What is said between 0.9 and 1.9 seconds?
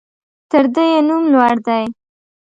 يې نوم لوړ دى.